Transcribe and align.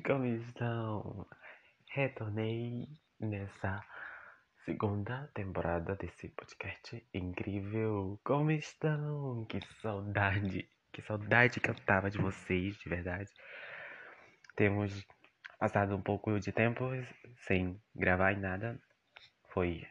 como 0.00 0.24
estão? 0.24 1.26
Retornei 1.90 2.88
nessa 3.18 3.84
segunda 4.64 5.30
temporada 5.34 5.96
desse 5.96 6.28
podcast 6.28 7.04
incrível. 7.12 8.18
Como 8.24 8.50
estão? 8.50 9.44
Que 9.48 9.60
saudade, 9.82 10.68
que 10.92 11.02
saudade 11.02 11.60
que 11.60 11.70
eu 11.70 11.74
tava 11.74 12.10
de 12.10 12.18
vocês, 12.18 12.76
de 12.78 12.88
verdade. 12.88 13.30
Temos 14.56 15.06
passado 15.58 15.94
um 15.94 16.02
pouco 16.02 16.38
de 16.38 16.52
tempo 16.52 16.84
sem 17.46 17.80
gravar 17.94 18.36
nada. 18.36 18.80
Foi 19.48 19.86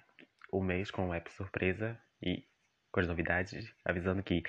um 0.52 0.64
mês 0.64 0.90
com 0.90 1.08
um 1.08 1.14
app 1.14 1.32
surpresa 1.34 2.00
e 2.22 2.46
com 2.92 3.00
as 3.00 3.08
novidades, 3.08 3.72
avisando 3.86 4.24
que, 4.24 4.44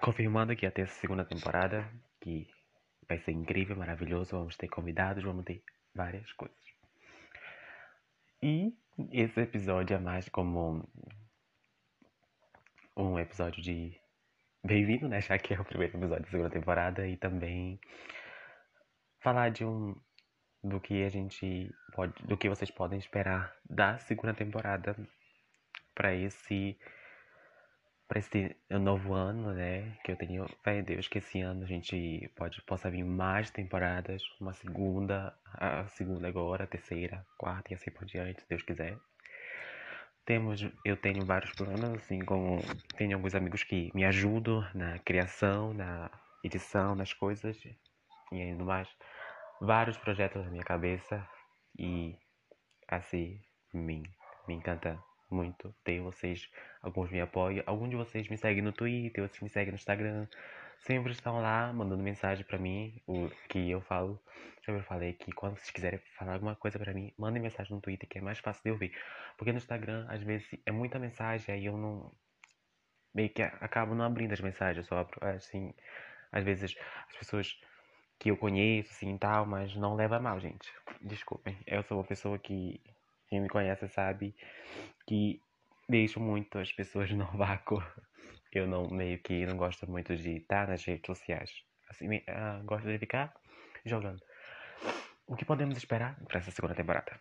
confirmando 0.00 0.54
que 0.54 0.66
ia 0.66 0.70
ter 0.70 0.82
essa 0.82 1.00
segunda 1.00 1.24
temporada, 1.24 1.88
que 2.20 2.46
vai 3.10 3.18
ser 3.18 3.32
incrível, 3.32 3.74
maravilhoso. 3.74 4.38
Vamos 4.38 4.56
ter 4.56 4.68
convidados, 4.68 5.24
vamos 5.24 5.44
ter 5.44 5.64
várias 5.92 6.32
coisas. 6.34 6.56
E 8.40 8.72
esse 9.10 9.40
episódio 9.40 9.96
é 9.96 9.98
mais 9.98 10.28
como 10.28 10.88
um 12.96 13.18
episódio 13.18 13.60
de 13.60 14.00
bem-vindo, 14.64 15.08
né? 15.08 15.20
Já 15.20 15.36
que 15.38 15.52
é 15.52 15.60
o 15.60 15.64
primeiro 15.64 15.98
episódio 15.98 16.24
da 16.24 16.30
segunda 16.30 16.50
temporada 16.50 17.06
e 17.08 17.16
também 17.16 17.80
falar 19.18 19.50
de 19.50 19.64
um 19.64 20.00
do 20.62 20.78
que 20.78 21.02
a 21.02 21.08
gente 21.08 21.74
pode, 21.92 22.12
do 22.24 22.36
que 22.36 22.48
vocês 22.48 22.70
podem 22.70 22.98
esperar 22.98 23.52
da 23.68 23.98
segunda 23.98 24.34
temporada 24.34 24.94
para 25.94 26.14
esse 26.14 26.78
para 28.10 28.18
esse 28.18 28.56
novo 28.68 29.14
ano, 29.14 29.52
né? 29.52 29.96
Que 30.02 30.10
eu 30.10 30.16
tenho 30.16 30.44
fé 30.64 30.80
em 30.80 30.82
Deus 30.82 31.06
que 31.06 31.18
esse 31.18 31.40
ano 31.40 31.62
a 31.62 31.66
gente 31.66 32.28
pode 32.34 32.60
possa 32.62 32.90
vir 32.90 33.04
mais 33.04 33.52
temporadas, 33.52 34.20
uma 34.40 34.52
segunda, 34.52 35.32
a 35.54 35.86
segunda 35.86 36.26
agora, 36.26 36.64
a 36.64 36.66
terceira, 36.66 37.24
quarta 37.38 37.72
e 37.72 37.76
assim 37.76 37.92
por 37.92 38.04
diante, 38.04 38.42
se 38.42 38.48
Deus 38.48 38.62
quiser. 38.62 38.98
Temos, 40.26 40.60
eu 40.84 40.96
tenho 40.96 41.24
vários 41.24 41.52
planos, 41.52 42.02
assim 42.02 42.18
como 42.18 42.60
tenho 42.96 43.16
alguns 43.16 43.36
amigos 43.36 43.62
que 43.62 43.92
me 43.94 44.04
ajudam 44.04 44.68
na 44.74 44.98
criação, 44.98 45.72
na 45.72 46.10
edição, 46.42 46.96
nas 46.96 47.12
coisas 47.12 47.56
e 48.32 48.42
ainda 48.42 48.64
mais 48.64 48.88
vários 49.60 49.96
projetos 49.96 50.44
na 50.44 50.50
minha 50.50 50.64
cabeça 50.64 51.24
e 51.78 52.16
assim 52.88 53.40
me, 53.72 54.02
me 54.48 54.54
encanta 54.54 55.00
muito 55.30 55.74
ter 55.84 56.00
vocês. 56.00 56.50
Alguns 56.82 57.10
me 57.10 57.20
apoiam, 57.20 57.62
alguns 57.66 57.90
de 57.90 57.96
vocês 57.96 58.28
me 58.28 58.36
seguem 58.36 58.62
no 58.62 58.72
Twitter, 58.72 59.22
outros 59.22 59.40
me 59.40 59.48
seguem 59.48 59.72
no 59.72 59.76
Instagram. 59.76 60.26
Sempre 60.80 61.12
estão 61.12 61.40
lá 61.40 61.72
mandando 61.72 62.02
mensagem 62.02 62.44
para 62.44 62.58
mim, 62.58 63.00
o 63.06 63.30
que 63.48 63.70
eu 63.70 63.80
falo. 63.82 64.18
Eu 64.66 64.82
falei 64.82 65.12
que 65.14 65.32
quando 65.32 65.56
vocês 65.56 65.70
quiserem 65.70 65.98
falar 66.16 66.34
alguma 66.34 66.54
coisa 66.54 66.78
para 66.78 66.94
mim, 66.94 67.12
mandem 67.18 67.42
mensagem 67.42 67.74
no 67.74 67.80
Twitter, 67.80 68.08
que 68.08 68.18
é 68.18 68.20
mais 68.20 68.38
fácil 68.38 68.62
de 68.62 68.70
eu 68.70 68.76
ver. 68.76 68.92
Porque 69.36 69.52
no 69.52 69.58
Instagram, 69.58 70.06
às 70.08 70.22
vezes, 70.22 70.48
é 70.64 70.70
muita 70.70 70.98
mensagem, 70.98 71.54
aí 71.54 71.66
eu 71.66 71.76
não. 71.76 72.12
meio 73.14 73.28
que 73.30 73.42
acabo 73.42 73.94
não 73.94 74.04
abrindo 74.04 74.32
as 74.32 74.40
mensagens, 74.40 74.86
só 74.86 74.98
abro, 74.98 75.18
assim. 75.26 75.74
Às 76.32 76.44
vezes 76.44 76.76
as 77.08 77.16
pessoas 77.18 77.60
que 78.18 78.30
eu 78.30 78.36
conheço, 78.36 78.92
assim 78.92 79.16
tal, 79.18 79.46
mas 79.46 79.74
não 79.74 79.94
leva 79.96 80.20
mal, 80.20 80.38
gente. 80.38 80.72
Desculpem, 81.00 81.58
eu 81.66 81.82
sou 81.82 81.98
uma 81.98 82.04
pessoa 82.04 82.38
que 82.38 82.80
quem 83.30 83.40
me 83.40 83.48
conhece 83.48 83.88
sabe 83.88 84.34
que 85.06 85.40
deixo 85.88 86.20
muito 86.20 86.58
as 86.58 86.72
pessoas 86.72 87.10
no 87.14 87.26
vácuo. 87.26 87.82
Eu 88.52 88.66
não 88.66 88.90
meio 88.90 89.22
que 89.22 89.46
não 89.46 89.56
gosto 89.56 89.88
muito 89.88 90.16
de 90.16 90.38
estar 90.38 90.66
nas 90.66 90.84
redes 90.84 91.06
sociais. 91.06 91.64
Assim, 91.88 92.08
uh, 92.08 92.64
gosto 92.64 92.86
de 92.86 92.98
ficar 92.98 93.32
jogando. 93.86 94.20
O 95.26 95.36
que 95.36 95.44
podemos 95.44 95.76
esperar 95.76 96.18
para 96.24 96.40
essa 96.40 96.50
segunda 96.50 96.74
temporada? 96.74 97.20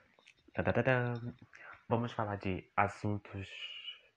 Vamos 1.87 2.11
falar 2.11 2.37
de 2.37 2.67
assuntos 2.75 3.47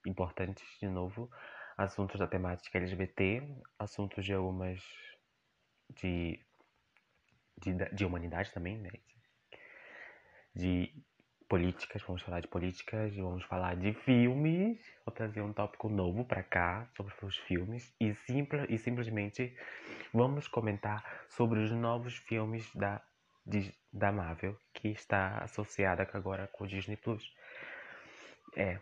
importantes 0.07 0.65
de 0.81 0.89
novo, 0.89 1.31
assuntos 1.77 2.19
da 2.19 2.27
temática 2.27 2.79
LGBT, 2.79 3.43
assuntos 3.79 4.25
de 4.25 4.33
algumas 4.33 4.83
de 5.91 6.41
de, 7.59 7.75
de 7.93 8.05
humanidade 8.05 8.53
também, 8.53 8.79
né? 8.79 8.91
De 10.55 10.93
políticas, 11.53 12.01
vamos 12.07 12.23
falar 12.23 12.41
de 12.41 12.49
políticas, 12.49 13.15
vamos 13.15 13.45
falar 13.45 13.77
de 13.77 13.93
filmes. 13.93 14.79
Vou 15.05 15.15
trazer 15.15 15.43
um 15.43 15.53
tópico 15.53 15.91
novo 15.91 16.25
para 16.25 16.43
cá 16.43 16.89
sobre 16.97 17.13
os 17.21 17.37
filmes 17.37 17.95
e, 18.01 18.15
simples, 18.15 18.65
e 18.71 18.79
simplesmente 18.79 19.55
vamos 20.15 20.49
comentar 20.49 21.05
sobre 21.29 21.61
os 21.61 21.71
novos 21.71 22.17
filmes 22.17 22.75
da, 22.75 23.03
de, 23.45 23.71
da 23.93 24.11
Marvel 24.11 24.57
que 24.73 24.89
está 24.89 25.41
associada 25.43 26.09
agora 26.15 26.49
com 26.55 26.65
o 26.65 26.67
Disney 26.67 26.97
Plus. 26.97 27.23
É, 28.57 28.79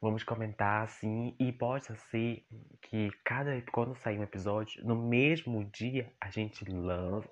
vamos 0.00 0.22
comentar 0.22 0.84
assim 0.84 1.34
e 1.40 1.50
pode 1.50 1.86
ser 1.86 2.46
que 2.82 3.10
cada 3.24 3.60
quando 3.72 3.96
sair 3.96 4.16
um 4.16 4.22
episódio 4.22 4.80
no 4.86 4.94
mesmo 4.94 5.64
dia 5.64 6.08
a 6.20 6.30
gente 6.30 6.64
lança 6.70 7.28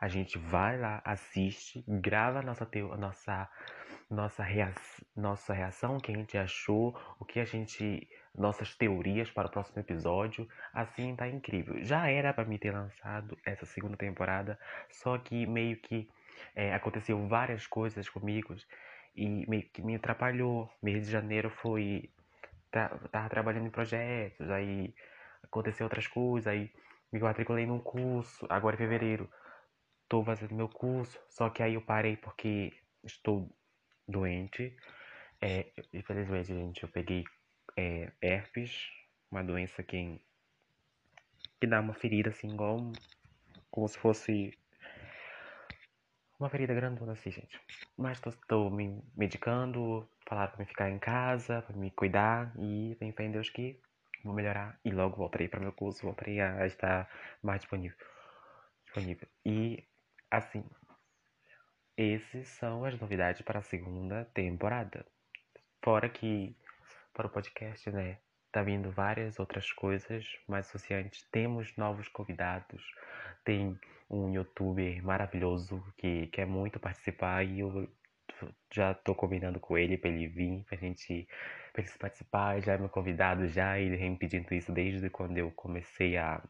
a 0.00 0.08
gente 0.08 0.38
vai 0.38 0.78
lá 0.78 1.02
assiste 1.04 1.84
grava 1.86 2.42
nossa 2.42 2.64
teo, 2.64 2.96
nossa 2.96 3.48
nossa 4.10 4.42
reação, 4.42 5.06
nossa 5.14 5.52
reação, 5.52 5.96
o 5.96 6.00
que 6.00 6.12
a 6.12 6.16
gente 6.16 6.38
achou, 6.38 6.98
o 7.18 7.24
que 7.24 7.40
a 7.40 7.44
gente. 7.44 8.08
nossas 8.34 8.74
teorias 8.74 9.30
para 9.30 9.48
o 9.48 9.50
próximo 9.50 9.80
episódio. 9.80 10.48
Assim 10.72 11.14
tá 11.14 11.28
incrível. 11.28 11.84
Já 11.84 12.08
era 12.08 12.32
para 12.32 12.44
me 12.44 12.58
ter 12.58 12.72
lançado 12.72 13.36
essa 13.44 13.66
segunda 13.66 13.96
temporada, 13.96 14.58
só 14.90 15.18
que 15.18 15.46
meio 15.46 15.76
que 15.76 16.08
é, 16.54 16.74
aconteceu 16.74 17.26
várias 17.28 17.66
coisas 17.66 18.08
comigo 18.08 18.54
e 19.14 19.46
meio 19.48 19.68
que 19.70 19.82
me 19.82 19.96
atrapalhou. 19.96 20.70
Mês 20.82 21.06
de 21.06 21.12
janeiro 21.12 21.50
foi. 21.50 22.10
Tá, 22.70 22.88
tava 23.10 23.28
trabalhando 23.30 23.66
em 23.66 23.70
projetos, 23.70 24.50
aí 24.50 24.94
aconteceu 25.42 25.84
outras 25.86 26.06
coisas, 26.06 26.46
aí 26.46 26.70
me 27.12 27.18
matriculei 27.18 27.66
num 27.66 27.78
curso, 27.80 28.46
agora 28.50 28.76
em 28.76 28.78
fevereiro 28.78 29.28
tô 30.08 30.24
fazendo 30.24 30.54
meu 30.54 30.68
curso, 30.68 31.20
só 31.28 31.50
que 31.50 31.62
aí 31.62 31.74
eu 31.74 31.82
parei 31.82 32.16
porque 32.16 32.72
estou 33.04 33.48
doente. 34.06 34.76
É, 35.40 35.72
infelizmente, 35.92 36.48
gente, 36.48 36.82
eu 36.82 36.88
peguei 36.88 37.24
é, 37.76 38.10
herpes, 38.20 38.88
uma 39.30 39.44
doença 39.44 39.82
que, 39.82 40.20
que 41.60 41.66
dá 41.66 41.80
uma 41.80 41.94
ferida 41.94 42.30
assim, 42.30 42.52
igual 42.52 42.92
como 43.70 43.86
se 43.86 43.98
fosse 43.98 44.58
uma 46.38 46.48
ferida 46.48 46.74
grandona 46.74 47.12
assim, 47.12 47.30
gente. 47.30 47.60
Mas 47.96 48.20
tô 48.46 48.70
me 48.70 49.02
medicando, 49.16 50.08
falaram 50.28 50.52
pra 50.52 50.60
me 50.60 50.66
ficar 50.66 50.90
em 50.90 50.98
casa, 50.98 51.62
pra 51.62 51.76
me 51.76 51.90
cuidar 51.90 52.52
e 52.58 52.96
tem 52.98 53.12
fé 53.12 53.24
em 53.24 53.32
Deus 53.32 53.50
que 53.50 53.80
vou 54.24 54.34
melhorar 54.34 54.78
e 54.84 54.90
logo 54.90 55.16
voltarei 55.16 55.48
para 55.48 55.60
meu 55.60 55.72
curso, 55.72 56.02
voltarei 56.02 56.40
a 56.40 56.66
estar 56.66 57.08
mais 57.42 57.60
disponível. 57.60 57.98
disponível. 58.84 59.28
E 59.44 59.84
assim, 60.30 60.64
essas 61.96 62.48
são 62.48 62.84
as 62.84 62.98
novidades 62.98 63.42
para 63.42 63.58
a 63.58 63.62
segunda 63.62 64.24
temporada. 64.34 65.04
Fora 65.82 66.08
que 66.08 66.56
para 67.12 67.26
o 67.26 67.30
podcast, 67.30 67.90
né, 67.90 68.18
tá 68.52 68.62
vindo 68.62 68.90
várias 68.90 69.38
outras 69.38 69.72
coisas 69.72 70.24
mais 70.46 70.66
associantes. 70.68 71.26
Temos 71.30 71.76
novos 71.76 72.08
convidados. 72.08 72.82
Tem 73.44 73.78
um 74.08 74.32
youtuber 74.32 75.04
maravilhoso 75.04 75.82
que 75.96 76.28
quer 76.28 76.46
muito 76.46 76.78
participar 76.78 77.44
e 77.44 77.60
eu 77.60 77.88
já 78.72 78.94
tô 78.94 79.14
combinando 79.14 79.58
com 79.58 79.76
ele 79.76 79.98
para 79.98 80.10
ele 80.10 80.28
vir, 80.28 80.64
pra 80.64 80.76
gente 80.76 81.26
pra 81.72 81.82
ele 81.82 81.92
participar, 81.98 82.60
já 82.60 82.74
é 82.74 82.78
meu 82.78 82.88
convidado 82.88 83.46
já, 83.48 83.78
ele 83.78 83.96
vem 83.96 84.16
pedindo 84.16 84.52
isso 84.54 84.72
desde 84.72 85.10
quando 85.10 85.36
eu 85.36 85.50
comecei 85.50 86.16
a 86.16 86.42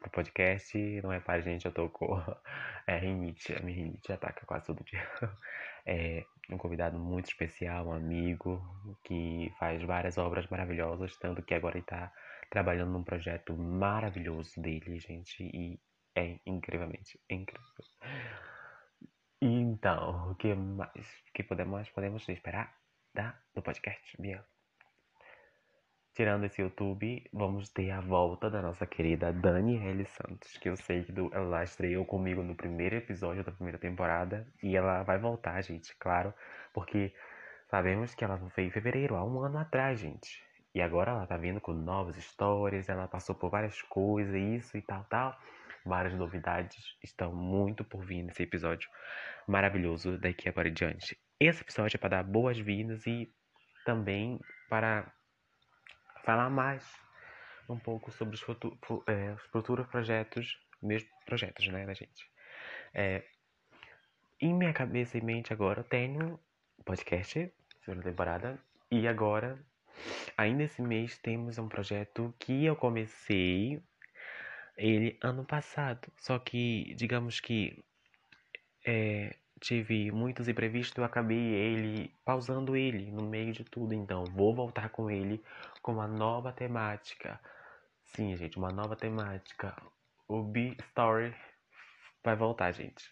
pro 0.00 0.10
podcast. 0.10 0.76
Não 1.02 1.12
é 1.12 1.20
para 1.20 1.40
gente, 1.40 1.66
eu 1.66 1.72
tô 1.72 1.88
com 1.88 2.16
é, 2.86 2.98
rinite. 2.98 3.54
A 3.54 3.60
minha 3.60 3.76
rinite 3.76 4.12
ataca 4.12 4.44
quase 4.46 4.66
todo 4.66 4.84
dia. 4.84 5.06
É 5.86 6.26
um 6.50 6.58
convidado 6.58 6.98
muito 6.98 7.30
especial, 7.30 7.86
um 7.86 7.92
amigo 7.92 8.62
que 9.02 9.50
faz 9.58 9.82
várias 9.82 10.18
obras 10.18 10.46
maravilhosas, 10.48 11.16
tanto 11.16 11.42
que 11.42 11.54
agora 11.54 11.78
ele 11.78 11.86
tá 11.86 12.12
trabalhando 12.50 12.92
num 12.92 13.02
projeto 13.02 13.56
maravilhoso 13.56 14.60
dele, 14.60 15.00
gente, 15.00 15.42
e 15.42 15.80
é 16.14 16.38
incrivelmente 16.44 17.18
incrível. 17.30 17.64
Então, 19.40 20.32
o 20.32 20.34
que 20.34 20.54
mais 20.54 21.22
que 21.32 21.42
podemos, 21.42 21.88
podemos 21.90 22.28
esperar 22.28 22.76
da, 23.14 23.34
do 23.54 23.62
podcast, 23.62 24.20
Bia? 24.20 24.44
Tirando 26.12 26.44
esse 26.44 26.60
YouTube, 26.60 27.24
vamos 27.32 27.68
ter 27.68 27.92
a 27.92 28.00
volta 28.00 28.50
da 28.50 28.60
nossa 28.60 28.84
querida 28.84 29.32
Daniele 29.32 30.04
Santos, 30.04 30.58
que 30.58 30.68
eu 30.68 30.76
sei 30.76 31.04
que 31.04 31.12
do, 31.12 31.30
ela 31.32 31.62
estreou 31.62 32.04
comigo 32.04 32.42
no 32.42 32.56
primeiro 32.56 32.96
episódio 32.96 33.44
da 33.44 33.52
primeira 33.52 33.78
temporada 33.78 34.44
e 34.60 34.76
ela 34.76 35.04
vai 35.04 35.18
voltar, 35.18 35.62
gente, 35.62 35.94
claro, 35.98 36.34
porque 36.74 37.14
sabemos 37.68 38.12
que 38.12 38.24
ela 38.24 38.36
veio 38.56 38.68
em 38.68 38.72
fevereiro, 38.72 39.14
há 39.14 39.24
um 39.24 39.40
ano 39.40 39.58
atrás, 39.58 40.00
gente. 40.00 40.42
E 40.74 40.82
agora 40.82 41.12
ela 41.12 41.26
tá 41.26 41.36
vindo 41.36 41.60
com 41.60 41.72
novas 41.72 42.16
histórias, 42.16 42.88
ela 42.88 43.06
passou 43.06 43.34
por 43.34 43.48
várias 43.48 43.80
coisas, 43.82 44.34
isso 44.34 44.76
e 44.76 44.82
tal, 44.82 45.04
tal. 45.04 45.38
várias 45.86 46.14
novidades 46.14 46.96
estão 47.04 47.32
muito 47.32 47.84
por 47.84 48.04
vir 48.04 48.24
nesse 48.24 48.42
episódio 48.42 48.90
maravilhoso 49.46 50.18
daqui 50.18 50.48
a 50.48 50.52
para 50.52 50.70
diante. 50.70 51.16
Esse 51.38 51.62
episódio 51.62 51.96
é 51.96 52.00
para 52.00 52.16
dar 52.16 52.24
boas-vindas 52.24 53.06
e 53.06 53.32
também 53.84 54.38
para 54.68 55.12
falar 56.24 56.50
mais 56.50 56.84
um 57.68 57.78
pouco 57.78 58.10
sobre 58.10 58.34
os, 58.34 58.40
futu 58.40 58.76
é, 59.06 59.32
os 59.32 59.42
futuros 59.44 59.86
projetos, 59.86 60.58
meus 60.82 61.04
projetos, 61.24 61.66
né, 61.68 61.86
da 61.86 61.94
gente. 61.94 62.30
É, 62.92 63.24
em 64.40 64.54
minha 64.54 64.72
cabeça 64.72 65.18
e 65.18 65.20
mente 65.20 65.52
agora 65.52 65.84
tenho 65.84 66.40
podcast, 66.84 67.52
segunda 67.84 68.02
temporada, 68.02 68.58
e 68.90 69.06
agora, 69.06 69.58
ainda 70.36 70.64
esse 70.64 70.82
mês, 70.82 71.18
temos 71.18 71.58
um 71.58 71.68
projeto 71.68 72.34
que 72.38 72.64
eu 72.64 72.74
comecei 72.74 73.80
ele 74.76 75.18
ano 75.22 75.44
passado. 75.44 76.10
Só 76.16 76.38
que, 76.38 76.94
digamos 76.96 77.38
que 77.38 77.84
é, 78.84 79.36
tive 79.60 80.10
muitos 80.10 80.48
imprevistos, 80.48 80.96
eu 80.96 81.04
acabei 81.04 81.38
ele 81.38 82.12
pausando 82.24 82.74
ele 82.74 83.10
no 83.10 83.22
meio 83.22 83.52
de 83.52 83.62
tudo. 83.62 83.94
Então, 83.94 84.24
vou 84.24 84.54
voltar 84.54 84.88
com 84.88 85.10
ele 85.10 85.40
com 85.82 85.92
uma 85.92 86.08
nova 86.08 86.52
temática. 86.52 87.38
Sim, 88.06 88.36
gente, 88.36 88.56
uma 88.58 88.70
nova 88.70 88.96
temática. 88.96 89.76
O 90.26 90.42
B-Story 90.42 91.34
vai 92.24 92.34
voltar, 92.34 92.72
gente. 92.72 93.10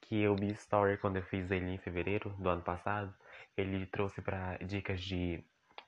Que 0.00 0.26
o 0.28 0.34
B-Story, 0.34 0.98
quando 0.98 1.16
eu 1.16 1.22
fiz 1.24 1.50
ele 1.50 1.70
em 1.70 1.78
fevereiro 1.78 2.30
do 2.38 2.48
ano 2.48 2.62
passado, 2.62 3.12
ele 3.56 3.84
trouxe 3.86 4.22
para 4.22 4.56
dicas 4.58 5.02
de 5.02 5.44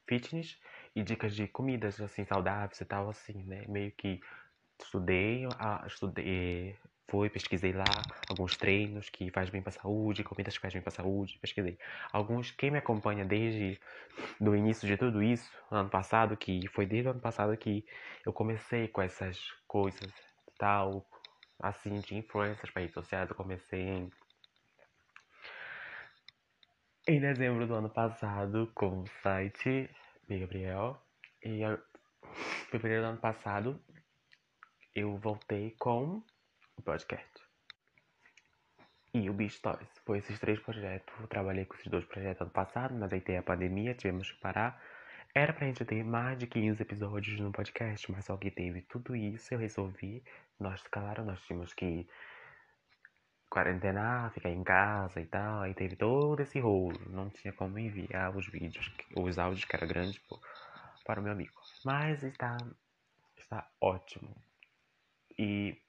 fitness 0.06 0.58
e 0.94 1.02
dicas 1.02 1.34
de 1.34 1.48
comidas 1.48 2.00
assim 2.00 2.24
saudáveis 2.24 2.80
e 2.80 2.84
tal 2.84 3.08
assim, 3.08 3.42
né? 3.44 3.64
Meio 3.68 3.92
que 3.92 4.20
estudei, 4.80 5.46
estudei, 5.86 6.76
fui, 7.08 7.28
pesquisei 7.28 7.72
lá 7.72 7.84
alguns 8.28 8.56
treinos 8.56 9.08
que 9.08 9.30
faz 9.30 9.50
bem 9.50 9.62
para 9.62 9.72
saúde, 9.72 10.24
comidas 10.24 10.54
que 10.54 10.60
faz 10.60 10.72
bem 10.72 10.82
para 10.82 10.90
saúde, 10.90 11.38
pesquisei. 11.38 11.78
Alguns, 12.12 12.50
quem 12.50 12.70
me 12.70 12.78
acompanha 12.78 13.24
desde 13.24 13.78
do 14.40 14.56
início 14.56 14.86
de 14.86 14.96
tudo 14.96 15.22
isso, 15.22 15.50
ano 15.70 15.88
passado, 15.88 16.36
que 16.36 16.66
foi 16.68 16.86
desde 16.86 17.08
o 17.08 17.12
ano 17.12 17.20
passado 17.20 17.56
que 17.56 17.84
eu 18.24 18.32
comecei 18.32 18.88
com 18.88 19.02
essas 19.02 19.38
coisas 19.66 20.12
tal, 20.58 21.06
assim, 21.60 22.00
de 22.00 22.16
influências 22.16 22.70
para 22.70 22.80
redes 22.80 22.94
sociais, 22.94 23.28
eu 23.28 23.36
comecei 23.36 23.80
em, 23.80 24.10
em 27.06 27.20
dezembro 27.20 27.66
do 27.66 27.74
ano 27.74 27.90
passado 27.90 28.70
com 28.74 29.02
o 29.02 29.06
site 29.22 29.90
de 30.28 30.38
Gabriel 30.38 31.02
e 31.42 31.62
em 31.62 31.78
fevereiro 32.70 33.02
do 33.02 33.08
ano 33.08 33.20
passado 33.20 33.80
eu 34.94 35.16
voltei 35.18 35.74
com 35.78 36.22
o 36.76 36.82
podcast. 36.82 37.42
E 39.12 39.30
o 39.30 39.32
Beach 39.32 39.54
Stories. 39.54 39.88
Foi 40.04 40.18
esses 40.18 40.38
três 40.38 40.58
projetos. 40.60 41.14
Eu 41.20 41.28
trabalhei 41.28 41.64
com 41.64 41.74
esses 41.74 41.86
dois 41.86 42.04
projetos 42.04 42.42
ano 42.42 42.50
passado, 42.50 42.94
mas 42.94 43.12
aí 43.12 43.20
tem 43.20 43.38
a 43.38 43.42
pandemia, 43.42 43.94
tivemos 43.94 44.30
que 44.30 44.40
parar. 44.40 44.82
Era 45.34 45.52
pra 45.52 45.66
gente 45.66 45.84
ter 45.84 46.04
mais 46.04 46.38
de 46.38 46.46
15 46.46 46.82
episódios 46.82 47.40
no 47.40 47.52
podcast, 47.52 48.10
mas 48.10 48.24
só 48.24 48.36
que 48.36 48.50
teve 48.50 48.82
tudo 48.82 49.16
isso, 49.16 49.52
eu 49.54 49.58
resolvi. 49.58 50.22
Nós, 50.58 50.82
claro, 50.84 51.24
nós 51.24 51.40
tínhamos 51.42 51.72
que 51.74 52.08
quarentenar, 53.50 54.32
ficar 54.32 54.50
em 54.50 54.64
casa 54.64 55.20
e 55.20 55.26
tal. 55.26 55.62
Aí 55.62 55.74
teve 55.74 55.96
todo 55.96 56.40
esse 56.40 56.58
rolo. 56.58 57.00
Não 57.08 57.30
tinha 57.30 57.52
como 57.52 57.78
enviar 57.78 58.36
os 58.36 58.48
vídeos, 58.48 58.92
os 59.16 59.38
áudios 59.38 59.64
que 59.64 59.76
eram 59.76 59.86
grandes 59.86 60.20
para 61.04 61.20
o 61.20 61.22
meu 61.22 61.32
amigo. 61.32 61.54
Mas 61.84 62.22
está, 62.22 62.56
está 63.36 63.68
ótimo. 63.80 64.34
E 65.38 65.80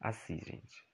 assim, 0.00 0.40
gente. 0.44 0.88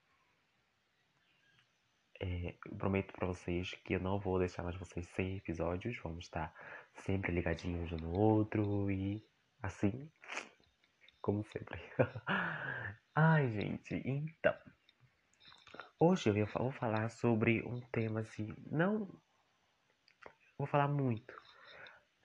É, 2.23 2.55
prometo 2.76 3.12
para 3.14 3.26
vocês 3.26 3.73
que 3.85 3.94
eu 3.94 4.00
não 4.00 4.20
vou 4.20 4.38
deixar 4.38 4.62
mais 4.62 4.76
vocês 4.76 5.06
sem 5.08 5.37
episódios. 5.37 5.99
Vamos 6.02 6.25
estar 6.25 6.55
sempre 6.94 7.32
ligadinhos 7.32 7.93
um 7.93 7.97
no 7.97 8.12
outro 8.12 8.91
e 8.91 9.25
assim, 9.62 10.11
como 11.20 11.44
sempre. 11.44 11.81
Ai, 13.14 13.50
gente, 13.50 13.94
então. 14.05 14.55
Hoje 15.99 16.31
eu 16.31 16.46
vou 16.46 16.73
falar 16.73 17.11
sobre 17.11 17.62
um 17.67 17.81
tema 17.93 18.20
assim, 18.20 18.55
não 18.70 19.06
vou 20.56 20.67
falar 20.67 20.88
muito, 20.88 21.35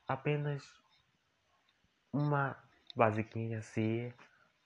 apenas 0.07 0.63
uma 2.11 2.57
basiquinha 2.95 3.59
assim 3.59 4.13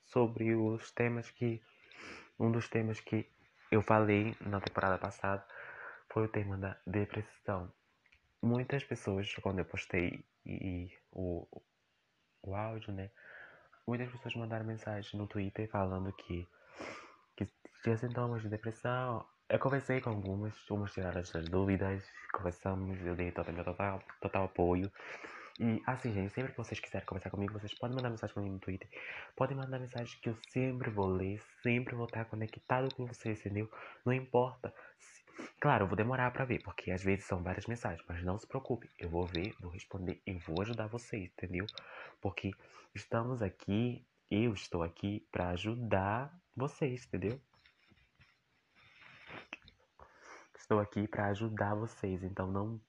sobre 0.04 0.54
os 0.54 0.92
temas 0.92 1.30
que. 1.30 1.60
Um 2.40 2.50
dos 2.50 2.70
temas 2.70 2.98
que 3.00 3.30
eu 3.70 3.82
falei 3.82 4.34
na 4.40 4.62
temporada 4.62 4.96
passada 4.96 5.44
foi 6.10 6.24
o 6.24 6.28
tema 6.28 6.56
da 6.56 6.74
depressão. 6.86 7.70
Muitas 8.42 8.82
pessoas, 8.82 9.30
quando 9.42 9.58
eu 9.58 9.64
postei 9.66 10.24
e, 10.46 10.52
e 10.52 10.98
o, 11.12 11.46
o 12.42 12.54
áudio, 12.56 12.94
né? 12.94 13.10
Muitas 13.86 14.10
pessoas 14.10 14.34
mandaram 14.36 14.64
mensagem 14.64 15.20
no 15.20 15.26
Twitter 15.26 15.68
falando 15.68 16.10
que, 16.14 16.48
que 17.36 17.46
tinha 17.82 17.98
sintomas 17.98 18.40
de 18.40 18.48
depressão. 18.48 19.22
Eu 19.46 19.58
conversei 19.58 20.00
com 20.00 20.08
algumas, 20.08 20.70
umas 20.70 20.94
tiraram 20.94 21.20
as 21.20 21.30
dúvidas, 21.50 22.02
conversamos, 22.32 22.98
eu 23.04 23.14
dei 23.14 23.32
total, 23.32 23.64
total, 23.64 24.02
total 24.18 24.44
apoio. 24.44 24.90
E 25.62 25.82
assim, 25.86 26.10
gente, 26.14 26.32
sempre 26.32 26.52
que 26.52 26.56
vocês 26.56 26.80
quiserem 26.80 27.06
conversar 27.06 27.28
comigo, 27.28 27.52
vocês 27.52 27.74
podem 27.74 27.94
mandar 27.94 28.08
mensagem 28.08 28.42
mim 28.42 28.52
no 28.52 28.58
Twitter. 28.58 28.88
Podem 29.36 29.54
mandar 29.54 29.78
mensagem 29.78 30.18
que 30.18 30.30
eu 30.30 30.36
sempre 30.48 30.88
vou 30.88 31.06
ler, 31.06 31.38
sempre 31.62 31.94
vou 31.94 32.06
estar 32.06 32.24
conectado 32.24 32.88
com 32.94 33.04
vocês, 33.04 33.38
entendeu? 33.40 33.70
Não 34.02 34.10
importa. 34.10 34.72
Claro, 35.60 35.84
eu 35.84 35.86
vou 35.86 35.98
demorar 35.98 36.30
para 36.30 36.46
ver, 36.46 36.62
porque 36.62 36.90
às 36.90 37.02
vezes 37.02 37.26
são 37.26 37.42
várias 37.42 37.66
mensagens, 37.66 38.02
mas 38.08 38.24
não 38.24 38.38
se 38.38 38.46
preocupe, 38.46 38.90
eu 38.98 39.10
vou 39.10 39.26
ver, 39.26 39.54
vou 39.60 39.70
responder 39.70 40.22
e 40.26 40.32
vou 40.32 40.62
ajudar 40.62 40.86
vocês, 40.86 41.30
entendeu? 41.30 41.66
Porque 42.22 42.52
estamos 42.94 43.42
aqui, 43.42 44.02
eu 44.30 44.54
estou 44.54 44.82
aqui 44.82 45.26
para 45.30 45.50
ajudar 45.50 46.34
vocês, 46.56 47.04
entendeu? 47.04 47.38
Estou 50.58 50.80
aqui 50.80 51.06
para 51.06 51.26
ajudar 51.26 51.74
vocês, 51.74 52.22
então 52.22 52.50
não 52.50 52.80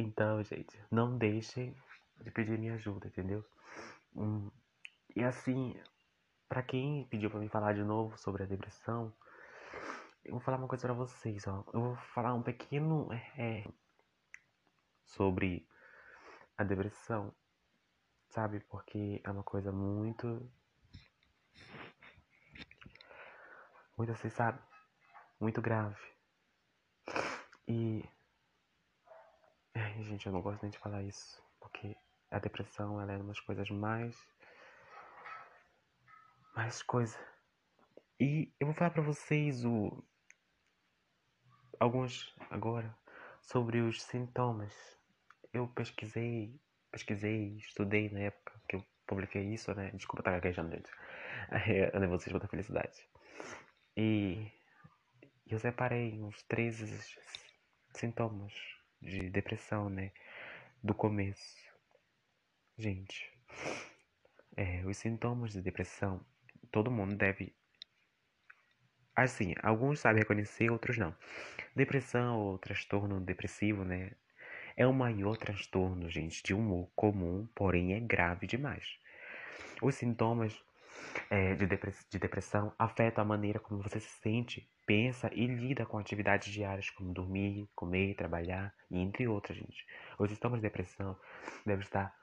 então, 0.00 0.42
gente, 0.44 0.78
não 0.90 1.18
deixem 1.18 1.74
de 2.20 2.30
pedir 2.30 2.58
minha 2.58 2.74
ajuda, 2.74 3.08
entendeu? 3.08 3.44
Hum, 4.14 4.50
e 5.14 5.24
assim, 5.24 5.74
para 6.48 6.62
quem 6.62 7.06
pediu 7.08 7.30
para 7.30 7.40
mim 7.40 7.48
falar 7.48 7.74
de 7.74 7.82
novo 7.82 8.16
sobre 8.16 8.42
a 8.42 8.46
depressão, 8.46 9.12
eu 10.24 10.32
vou 10.32 10.40
falar 10.40 10.58
uma 10.58 10.68
coisa 10.68 10.86
para 10.86 10.94
vocês, 10.94 11.46
ó. 11.46 11.64
Eu 11.72 11.80
vou 11.80 11.96
falar 12.14 12.34
um 12.34 12.42
pequeno 12.42 13.08
é, 13.12 13.64
sobre 15.04 15.66
a 16.56 16.64
depressão, 16.64 17.34
sabe? 18.28 18.60
Porque 18.60 19.20
é 19.24 19.30
uma 19.30 19.42
coisa 19.42 19.72
muito. 19.72 20.50
Muito, 23.96 24.14
você 24.14 24.30
sabe? 24.30 24.60
Muito 25.40 25.60
grave. 25.60 26.00
E 27.66 28.04
Ai, 29.80 30.02
gente, 30.02 30.26
eu 30.26 30.32
não 30.32 30.42
gosto 30.42 30.60
nem 30.62 30.72
de 30.72 30.78
falar 30.78 31.04
isso, 31.04 31.40
porque 31.60 31.96
a 32.32 32.40
depressão 32.40 33.00
ela 33.00 33.12
é 33.12 33.16
uma 33.16 33.28
das 33.28 33.38
coisas 33.38 33.70
mais. 33.70 34.16
mais 36.52 36.82
coisa. 36.82 37.16
E 38.18 38.52
eu 38.58 38.66
vou 38.66 38.74
falar 38.74 38.90
pra 38.90 39.02
vocês 39.02 39.64
o. 39.64 40.02
alguns 41.78 42.34
agora 42.50 42.92
sobre 43.40 43.80
os 43.80 44.02
sintomas. 44.02 44.74
Eu 45.52 45.68
pesquisei, 45.68 46.60
pesquisei, 46.90 47.58
estudei 47.58 48.10
na 48.10 48.18
época 48.18 48.60
que 48.68 48.74
eu 48.74 48.84
publiquei 49.06 49.44
isso, 49.54 49.72
né? 49.76 49.92
Desculpa 49.92 50.22
estar 50.22 50.32
gaguejando, 50.32 50.74
gente. 50.74 50.90
Eu 51.94 52.08
vocês 52.08 52.36
da 52.36 52.48
felicidade. 52.48 53.08
E 53.96 54.50
eu 55.46 55.58
separei 55.60 56.20
uns 56.20 56.42
13 56.42 57.16
sintomas 57.94 58.77
de 59.00 59.30
depressão, 59.30 59.88
né? 59.88 60.12
Do 60.82 60.94
começo. 60.94 61.56
Gente, 62.76 63.30
é, 64.56 64.84
os 64.86 64.96
sintomas 64.96 65.52
de 65.52 65.62
depressão, 65.62 66.20
todo 66.70 66.90
mundo 66.90 67.16
deve. 67.16 67.54
Assim, 69.14 69.54
alguns 69.62 70.00
sabem 70.00 70.20
reconhecer, 70.20 70.70
outros 70.70 70.96
não. 70.96 71.14
Depressão 71.74 72.38
ou 72.38 72.58
transtorno 72.58 73.20
depressivo, 73.20 73.84
né? 73.84 74.12
É 74.76 74.86
o 74.86 74.92
maior 74.92 75.36
transtorno, 75.36 76.08
gente, 76.08 76.42
de 76.42 76.54
humor 76.54 76.88
comum, 76.94 77.48
porém 77.54 77.94
é 77.94 78.00
grave 78.00 78.46
demais. 78.46 78.98
Os 79.82 79.96
sintomas 79.96 80.56
é, 81.30 81.54
de, 81.54 81.66
depress 81.66 82.06
de 82.08 82.18
depressão 82.18 82.72
afetam 82.78 83.22
a 83.22 83.26
maneira 83.26 83.58
como 83.58 83.82
você 83.82 83.98
se 83.98 84.20
sente 84.20 84.68
pensa 84.88 85.30
e 85.34 85.46
lida 85.46 85.84
com 85.84 85.98
atividades 85.98 86.50
diárias 86.50 86.88
como 86.88 87.12
dormir, 87.12 87.68
comer, 87.74 88.14
trabalhar 88.14 88.74
e 88.90 88.98
entre 88.98 89.28
outras, 89.28 89.58
gente. 89.58 89.86
Os 90.18 90.30
sintomas 90.30 90.60
de 90.60 90.66
depressão 90.66 91.14
devem 91.66 91.84
estar 91.84 92.16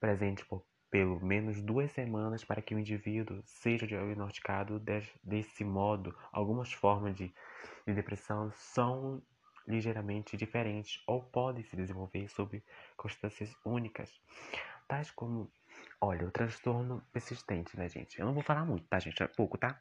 presentes 0.00 0.42
por 0.42 0.66
pelo 0.90 1.24
menos 1.24 1.62
duas 1.62 1.92
semanas 1.92 2.42
para 2.42 2.60
que 2.60 2.74
o 2.74 2.78
indivíduo 2.78 3.40
seja 3.44 3.86
diagnosticado 3.86 4.82
desse 5.22 5.62
modo. 5.62 6.12
Algumas 6.32 6.72
formas 6.72 7.14
de, 7.14 7.32
de 7.86 7.94
depressão 7.94 8.50
são 8.50 9.22
ligeiramente 9.64 10.36
diferentes 10.36 11.00
ou 11.06 11.22
podem 11.22 11.62
se 11.62 11.76
desenvolver 11.76 12.26
sob 12.30 12.60
constâncias 12.96 13.54
únicas, 13.64 14.10
tais 14.88 15.10
como, 15.12 15.52
olha, 16.00 16.26
o 16.26 16.32
transtorno 16.32 17.00
persistente, 17.12 17.76
né, 17.76 17.88
gente? 17.88 18.18
Eu 18.18 18.26
não 18.26 18.34
vou 18.34 18.42
falar 18.42 18.64
muito, 18.64 18.88
tá, 18.88 18.98
gente? 18.98 19.22
É 19.22 19.28
pouco, 19.28 19.56
tá? 19.56 19.80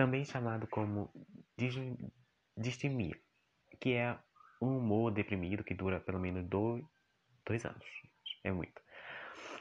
Também 0.00 0.24
chamado 0.24 0.66
como 0.66 1.12
distimia, 2.56 3.14
que 3.78 3.92
é 3.92 4.18
um 4.58 4.78
humor 4.78 5.12
deprimido 5.12 5.62
que 5.62 5.74
dura 5.74 6.00
pelo 6.00 6.18
menos 6.18 6.42
dois, 6.48 6.82
dois 7.44 7.66
anos. 7.66 7.84
É 8.42 8.50
muito. 8.50 8.80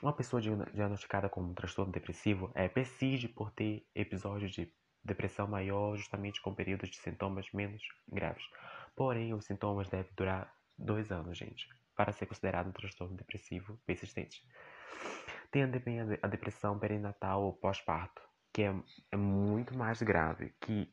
Uma 0.01 0.13
pessoa 0.13 0.41
diagnosticada 0.41 1.27
com 1.27 1.41
um 1.41 1.53
transtorno 1.53 1.91
depressivo 1.91 2.49
é, 2.55 2.69
persiste 2.69 3.27
por 3.27 3.51
ter 3.51 3.85
episódios 3.93 4.53
de 4.53 4.73
depressão 5.03 5.45
maior 5.45 5.97
justamente 5.97 6.41
com 6.41 6.55
períodos 6.55 6.89
de 6.89 6.95
sintomas 6.95 7.51
menos 7.51 7.81
graves. 8.07 8.45
Porém, 8.95 9.33
os 9.33 9.43
sintomas 9.43 9.89
devem 9.89 10.13
durar 10.15 10.55
dois 10.77 11.11
anos, 11.11 11.37
gente, 11.37 11.67
para 11.97 12.13
ser 12.13 12.27
considerado 12.27 12.69
um 12.69 12.71
transtorno 12.71 13.17
depressivo 13.17 13.77
persistente. 13.85 14.41
Tem 15.51 15.69
também 15.69 15.99
a 15.99 16.27
depressão 16.27 16.79
perinatal 16.79 17.43
ou 17.43 17.51
pós-parto, 17.51 18.28
que 18.53 18.63
é, 18.63 18.73
é 19.11 19.17
muito 19.17 19.77
mais 19.77 20.01
grave, 20.01 20.53
que 20.61 20.91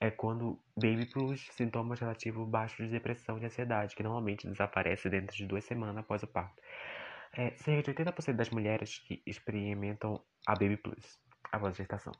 é 0.00 0.10
quando 0.10 0.60
baby 0.76 1.06
plus 1.06 1.48
sintomas 1.52 2.00
relativos 2.00 2.48
baixos 2.48 2.86
de 2.86 2.92
depressão 2.92 3.38
e 3.38 3.44
ansiedade, 3.44 3.94
que 3.94 4.02
normalmente 4.02 4.46
desaparece 4.46 5.08
dentro 5.08 5.34
de 5.36 5.46
duas 5.46 5.64
semanas 5.64 5.96
após 5.96 6.22
o 6.22 6.26
parto. 6.26 6.62
É, 7.32 7.50
cerca 7.56 7.82
de 7.82 8.04
80% 8.04 8.36
das 8.36 8.50
mulheres 8.50 8.98
que 8.98 9.22
experimentam 9.26 10.22
a 10.46 10.52
Baby 10.52 10.76
Plus 10.78 11.18
após 11.52 11.74
a 11.74 11.76
gestação. 11.76 12.12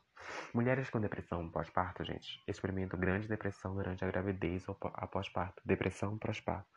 Mulheres 0.53 0.91
com 0.91 1.01
depressão 1.01 1.49
pós-parto, 1.51 2.05
gente, 2.05 2.43
experimentam 2.47 2.99
grande 2.99 3.29
depressão 3.29 3.75
durante 3.75 4.05
a 4.05 4.09
gravidez 4.09 4.69
ou 4.69 4.77
após 4.95 5.29
parto, 5.29 5.63
depressão 5.65 6.19
pós-parto. 6.19 6.69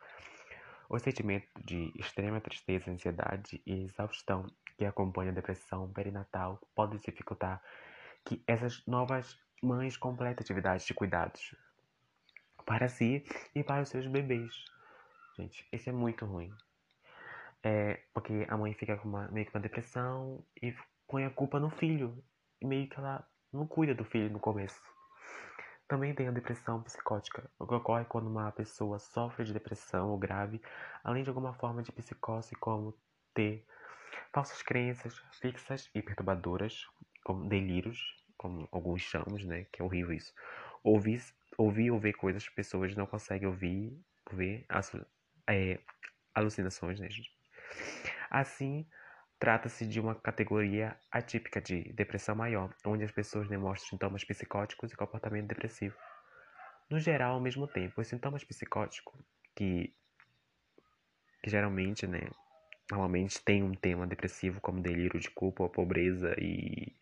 O 0.90 0.98
sentimento 0.98 1.48
de 1.64 1.94
extrema 2.00 2.42
tristeza, 2.42 2.90
ansiedade 2.90 3.62
e 3.64 3.84
exaustão 3.84 4.48
que 4.76 4.86
acompanha 4.86 5.30
a 5.30 5.36
depressão 5.36 5.88
perinatal 5.94 6.60
pode 6.74 6.98
dificultar 6.98 7.62
que 8.26 8.44
essas 8.48 8.84
novas 8.88 9.40
mães 9.62 9.96
completem 9.96 10.42
atividades 10.42 10.88
de 10.88 10.96
cuidados 10.96 11.54
para 12.66 12.90
si 12.90 13.24
e 13.54 13.64
para 13.64 13.84
os 13.84 13.90
seus 13.90 14.08
bebês. 14.08 14.52
Gente, 15.38 15.68
isso 15.72 15.90
é 15.90 15.94
muito 15.94 16.26
ruim. 16.26 16.52
É, 17.62 18.02
porque 18.12 18.48
a 18.50 18.58
mãe 18.58 18.74
fica 18.74 18.98
com 18.98 19.08
uma, 19.08 19.28
meio 19.28 19.46
que 19.46 19.56
uma 19.56 19.62
depressão 19.62 20.44
e 20.60 20.74
põe 21.08 21.24
a 21.24 21.30
culpa 21.30 21.60
no 21.60 21.70
filho. 21.70 22.18
E 22.60 22.66
meio 22.66 22.90
que 22.90 22.98
ela 22.98 23.24
não 23.54 23.68
cuida 23.68 23.94
do 23.94 24.04
filho 24.04 24.32
no 24.32 24.40
começo. 24.40 24.82
Também 25.90 26.14
tem 26.14 26.28
a 26.28 26.32
depressão 26.32 26.84
psicótica, 26.84 27.50
o 27.58 27.66
que 27.66 27.74
ocorre 27.74 28.06
quando 28.06 28.28
uma 28.28 28.52
pessoa 28.52 29.00
sofre 29.00 29.44
de 29.44 29.52
depressão 29.52 30.12
ou 30.12 30.20
grave, 30.20 30.62
além 31.04 31.24
de 31.24 31.30
alguma 31.30 31.52
forma 31.52 31.82
de 31.82 31.92
psicose, 31.92 32.56
como 32.56 32.96
ter 33.34 33.66
falsas 34.32 34.62
crenças 34.62 35.18
fixas 35.42 35.90
e 35.96 36.02
perturbadoras, 36.04 36.86
como 37.24 37.50
delírios, 37.50 38.00
como 38.38 38.70
alguns 38.72 39.02
chamamos, 39.02 39.44
né? 39.44 39.66
Que 39.72 39.82
é 39.82 39.84
horrível 39.84 40.14
isso. 40.14 40.32
Ouvir, 40.84 41.24
ouvir 41.58 41.90
ou 41.90 42.00
ver 42.00 42.14
coisas 42.14 42.48
que 42.48 42.54
pessoas 42.54 42.96
não 42.96 43.08
conseguem 43.08 43.48
ouvir, 43.48 44.00
ver, 44.32 44.68
é, 45.48 45.80
alucinações, 46.36 47.00
né, 47.00 47.10
gente? 47.10 47.36
Assim, 48.30 48.88
trata-se 49.40 49.88
de 49.88 50.00
uma 50.00 50.14
categoria 50.14 50.98
atípica 51.10 51.62
de 51.62 51.94
depressão 51.94 52.36
maior, 52.36 52.76
onde 52.86 53.06
as 53.06 53.12
pessoas 53.12 53.48
demonstram 53.48 53.92
sintomas 53.92 54.24
psicóticos 54.24 54.92
e 54.92 54.98
comportamento 54.98 55.48
depressivo. 55.48 55.96
No 56.90 57.00
geral, 57.00 57.36
ao 57.36 57.40
mesmo 57.40 57.68
tempo, 57.68 58.02
os 58.02 58.08
sintomas 58.08 58.44
psicóticos, 58.44 59.18
que, 59.56 59.94
que 61.42 61.50
geralmente, 61.50 62.06
né, 62.06 62.30
normalmente 62.92 63.42
tem 63.42 63.64
um 63.64 63.74
tema 63.74 64.06
depressivo 64.06 64.60
como 64.60 64.82
delírio 64.82 65.20
de 65.20 65.30
culpa 65.30 65.64
ou 65.64 65.70
pobreza 65.70 66.36
e 66.38 66.94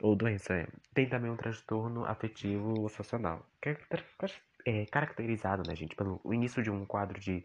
ou 0.00 0.14
doença, 0.14 0.54
é. 0.54 0.68
tem 0.94 1.08
também 1.08 1.30
um 1.30 1.36
transtorno 1.36 2.04
afetivo 2.04 2.88
social, 2.88 3.46
que 3.60 3.70
é, 3.70 3.78
é 4.66 4.86
caracterizado, 4.86 5.62
né, 5.66 5.74
gente, 5.74 5.96
pelo 5.96 6.20
início 6.32 6.62
de 6.62 6.70
um 6.70 6.84
quadro 6.84 7.18
de 7.18 7.44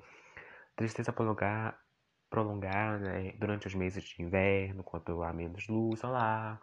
tristeza 0.75 1.11
prolongada 1.11 1.75
prolongar 2.31 2.97
né, 2.99 3.33
durante 3.37 3.67
os 3.67 3.75
meses 3.75 4.03
de 4.05 4.23
inverno, 4.23 4.83
quando 4.83 5.21
há 5.21 5.33
menos 5.33 5.67
luz 5.67 5.99
solar, 5.99 6.59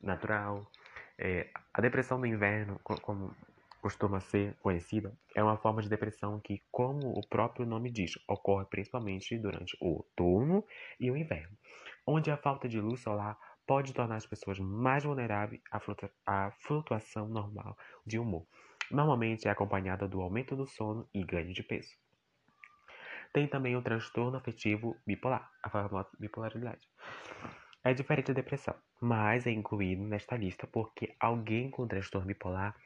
natural. 0.00 0.70
É, 1.16 1.48
a 1.72 1.80
depressão 1.80 2.20
do 2.20 2.26
inverno, 2.26 2.78
como 2.82 3.34
costuma 3.80 4.20
ser 4.20 4.54
conhecida, 4.58 5.16
é 5.34 5.42
uma 5.42 5.56
forma 5.56 5.80
de 5.80 5.88
depressão 5.88 6.40
que, 6.40 6.62
como 6.70 7.08
o 7.16 7.26
próprio 7.26 7.64
nome 7.64 7.90
diz, 7.90 8.12
ocorre 8.28 8.66
principalmente 8.66 9.38
durante 9.38 9.76
o 9.80 9.96
outono 9.96 10.64
e 11.00 11.10
o 11.10 11.16
inverno, 11.16 11.56
onde 12.06 12.30
a 12.30 12.36
falta 12.36 12.68
de 12.68 12.80
luz 12.80 13.00
solar 13.00 13.38
pode 13.66 13.92
tornar 13.92 14.16
as 14.16 14.26
pessoas 14.26 14.58
mais 14.58 15.04
vulneráveis 15.04 15.62
à 16.26 16.50
flutuação 16.60 17.28
normal 17.28 17.76
de 18.04 18.18
humor. 18.18 18.46
Normalmente 18.90 19.46
é 19.46 19.50
acompanhada 19.50 20.06
do 20.08 20.20
aumento 20.20 20.56
do 20.56 20.66
sono 20.66 21.08
e 21.14 21.24
ganho 21.24 21.52
de 21.52 21.62
peso. 21.62 22.01
Tem 23.32 23.46
também 23.46 23.74
o 23.76 23.82
transtorno 23.82 24.36
afetivo 24.36 24.96
bipolar, 25.06 25.50
a 25.62 25.70
famosa 25.70 26.10
bipolaridade. 26.18 26.86
É 27.82 27.94
diferente 27.94 28.28
da 28.28 28.34
depressão, 28.34 28.74
mas 29.00 29.46
é 29.46 29.50
incluído 29.50 30.02
nesta 30.02 30.36
lista 30.36 30.66
porque 30.66 31.16
alguém 31.18 31.70
com 31.70 31.86
transtorno 31.86 32.26
bipolar 32.26 32.76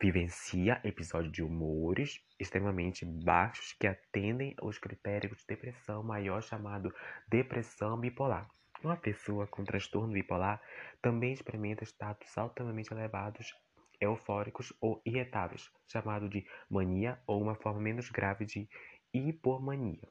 vivencia 0.00 0.80
episódios 0.84 1.32
de 1.32 1.42
humores 1.42 2.20
extremamente 2.38 3.04
baixos 3.04 3.72
que 3.72 3.86
atendem 3.86 4.54
aos 4.58 4.78
critérios 4.78 5.38
de 5.38 5.46
depressão 5.46 6.02
maior 6.02 6.42
chamado 6.42 6.92
depressão 7.28 7.98
bipolar. 7.98 8.48
Uma 8.82 8.96
pessoa 8.96 9.46
com 9.46 9.64
transtorno 9.64 10.12
bipolar 10.12 10.60
também 11.00 11.32
experimenta 11.32 11.84
status 11.84 12.36
altamente 12.36 12.92
elevados 12.92 13.54
eufóricos 14.00 14.72
ou 14.80 15.00
irritáveis, 15.06 15.70
chamado 15.86 16.28
de 16.28 16.44
mania 16.68 17.18
ou 17.26 17.40
uma 17.40 17.54
forma 17.54 17.80
menos 17.80 18.10
grave 18.10 18.44
de 18.44 18.68
hipomania. 19.14 20.08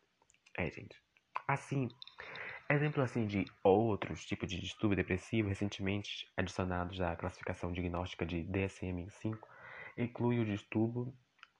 É, 0.57 0.69
gente. 0.71 0.95
Assim, 1.47 1.89
exemplo 2.69 3.03
assim 3.03 3.27
de 3.27 3.45
outros 3.63 4.25
tipos 4.25 4.49
de 4.49 4.59
distúrbio 4.59 4.95
depressivo 4.95 5.49
recentemente 5.49 6.31
adicionados 6.37 6.99
à 7.01 7.15
classificação 7.15 7.71
diagnóstica 7.71 8.25
de 8.25 8.43
DSM-5 8.43 9.37
inclui 9.97 10.39
o 10.39 10.45
distúrbio 10.45 11.13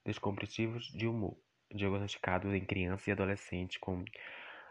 descompressivos 0.04 0.86
de 0.86 1.06
humor, 1.06 1.36
diagnosticado 1.72 2.54
em 2.54 2.64
criança 2.64 3.10
e 3.10 3.12
adolescente 3.12 3.78
com 3.78 4.04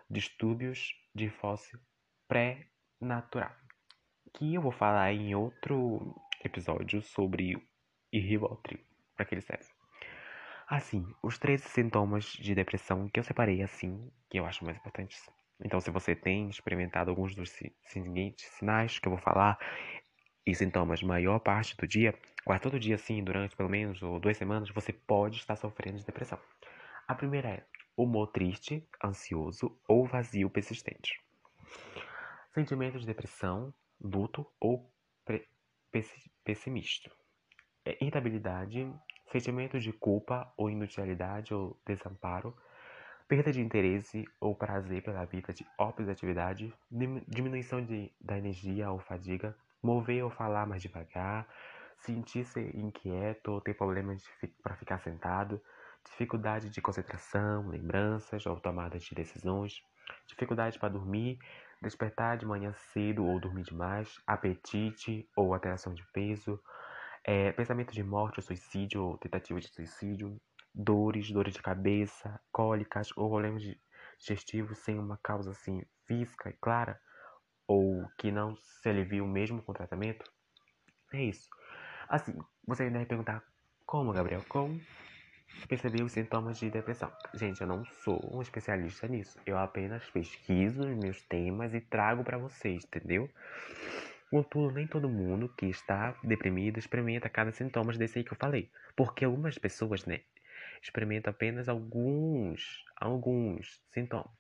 distúrbios 0.10 0.94
de 1.16 1.30
fóssil 1.30 1.80
pré-natural, 2.28 3.56
que 4.34 4.54
eu 4.54 4.62
vou 4.62 4.72
falar 4.72 5.12
em 5.14 5.34
outro 5.34 6.16
episódio 6.44 7.02
sobre 7.02 7.56
Rivotril, 8.12 8.80
para 9.16 9.26
que 9.26 9.36
ele 9.36 9.42
serve. 9.42 9.73
Assim, 10.68 11.06
os 11.22 11.38
três 11.38 11.62
sintomas 11.62 12.26
de 12.26 12.56
depressão 12.56 13.08
que 13.10 13.20
eu 13.20 13.24
separei 13.24 13.62
assim, 13.62 14.10
que 14.30 14.40
eu 14.40 14.46
acho 14.46 14.64
mais 14.64 14.78
importantes. 14.78 15.30
Então, 15.64 15.80
se 15.80 15.92
você 15.92 16.16
tem 16.16 16.50
experimentado 16.50 17.10
alguns 17.10 17.36
dos 17.36 17.52
seguintes 17.84 18.46
sinais 18.46 19.00
que 19.00 19.08
eu 19.08 19.12
vou 19.12 19.20
falar 19.20 19.58
e 20.46 20.54
sintomas 20.56 21.02
maior 21.02 21.40
parte 21.40 21.76
do 21.78 21.88
dia, 21.88 22.14
quase 22.44 22.62
todo 22.62 22.80
dia 22.80 22.96
assim, 22.96 23.24
durante 23.24 23.56
pelo 23.56 23.70
menos 23.70 24.02
ou 24.02 24.20
duas 24.20 24.38
semanas, 24.38 24.70
você 24.70 24.92
pode 24.92 25.38
estar 25.38 25.56
sofrendo 25.56 25.98
de 25.98 26.06
depressão. 26.06 26.40
A 27.08 27.16
primeira 27.16 27.50
é 27.50 27.66
humor 27.96 28.28
triste, 28.28 28.88
ansioso 29.04 29.78
ou 29.88 30.06
vazio 30.06 30.50
persistente. 30.50 31.22
Sentimentos 32.54 33.02
de 33.02 33.08
depressão, 33.08 33.74
luto 34.02 34.46
ou 34.60 34.92
pessimista. 36.44 37.12
É, 37.86 37.98
irritabilidade, 38.02 38.92
sentimentos 39.34 39.84
de 39.84 39.92
culpa 39.92 40.54
ou 40.56 40.70
inutilidade 40.70 41.54
ou 41.56 41.76
desamparo, 41.88 42.56
perda 43.28 43.52
de 43.52 43.62
interesse 43.62 44.26
ou 44.40 44.54
prazer 44.54 45.02
pela 45.02 45.26
vida 45.26 45.52
de 45.52 45.66
óbvias 45.78 46.08
atividades, 46.08 46.72
diminuição 47.28 47.84
de, 47.84 48.12
da 48.22 48.38
energia 48.38 48.92
ou 48.92 49.00
fadiga, 49.00 49.56
mover 49.82 50.24
ou 50.24 50.30
falar 50.30 50.68
mais 50.68 50.84
devagar, 50.84 51.48
sentir-se 51.98 52.60
inquieto 52.78 53.54
ou 53.54 53.60
ter 53.60 53.74
problemas 53.74 54.24
para 54.62 54.76
ficar 54.76 55.00
sentado, 55.00 55.60
dificuldade 56.06 56.70
de 56.70 56.82
concentração, 56.82 57.70
lembranças 57.70 58.46
ou 58.46 58.60
tomada 58.60 59.00
de 59.00 59.16
decisões, 59.16 59.82
dificuldade 60.28 60.78
para 60.78 60.90
dormir, 60.90 61.40
despertar 61.82 62.38
de 62.38 62.46
manhã 62.46 62.72
cedo 62.74 63.26
ou 63.26 63.40
dormir 63.40 63.64
demais, 63.64 64.22
apetite 64.28 65.28
ou 65.36 65.54
alteração 65.54 65.94
de 65.94 66.06
peso, 66.14 66.62
é, 67.24 67.52
pensamento 67.52 67.94
de 67.94 68.04
morte 68.04 68.40
ou 68.40 68.44
suicídio, 68.44 69.04
ou 69.04 69.18
tentativa 69.18 69.60
de 69.60 69.68
suicídio, 69.68 70.40
dores, 70.74 71.32
dores 71.32 71.54
de 71.54 71.62
cabeça, 71.62 72.40
cólicas 72.52 73.10
ou 73.16 73.30
problemas 73.30 73.64
digestivos 74.20 74.80
sem 74.80 74.98
uma 74.98 75.18
causa 75.18 75.52
assim 75.52 75.84
física 76.06 76.50
e 76.50 76.54
clara, 76.54 77.00
ou 77.68 78.08
que 78.18 78.32
não 78.32 78.56
se 78.58 78.90
aliviam 78.90 79.28
mesmo 79.28 79.62
com 79.62 79.72
o 79.72 79.76
tratamento? 79.76 80.30
É 81.14 81.24
isso. 81.24 81.50
Assim, 82.10 82.38
você 82.68 82.84
ainda 82.84 83.00
vai 83.00 83.06
perguntar 83.06 83.44
como, 83.86 84.12
Gabriel? 84.12 84.44
Como 84.50 84.80
perceber 85.68 86.04
os 86.04 86.12
sintomas 86.12 86.58
de 86.58 86.70
depressão? 86.70 87.12
Gente, 87.34 87.62
eu 87.62 87.68
não 87.68 87.86
sou 87.86 88.20
um 88.34 88.42
especialista 88.42 89.08
nisso. 89.08 89.40
Eu 89.46 89.58
apenas 89.58 90.04
pesquiso 90.10 90.82
os 90.82 90.98
meus 90.98 91.22
temas 91.24 91.74
e 91.74 91.82
trago 91.82 92.24
para 92.24 92.38
vocês, 92.38 92.84
entendeu? 92.84 93.30
Contudo, 94.34 94.74
nem 94.74 94.88
todo 94.88 95.08
mundo 95.08 95.48
que 95.48 95.68
está 95.68 96.18
deprimido 96.24 96.80
experimenta 96.80 97.30
cada 97.30 97.52
sintoma 97.52 97.94
desse 97.94 98.18
aí 98.18 98.24
que 98.24 98.34
eu 98.34 98.38
falei. 98.38 98.72
Porque 98.96 99.24
algumas 99.24 99.60
pessoas, 99.60 100.08
né, 100.08 100.22
experimentam 100.82 101.30
apenas 101.30 101.70
alguns, 101.70 102.84
alguns 103.00 103.80
sintomas. 103.92 104.34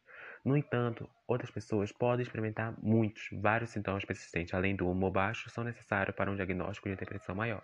No 0.43 0.57
entanto, 0.57 1.07
outras 1.27 1.51
pessoas 1.51 1.91
podem 1.91 2.23
experimentar 2.23 2.73
muitos, 2.81 3.29
vários 3.33 3.69
sintomas 3.69 4.03
persistentes, 4.03 4.51
além 4.55 4.75
do 4.75 4.89
humor 4.89 5.11
baixo, 5.11 5.47
são 5.51 5.63
necessários 5.63 6.15
para 6.15 6.31
um 6.31 6.35
diagnóstico 6.35 6.89
de 6.89 6.95
depressão 6.95 7.35
maior. 7.35 7.61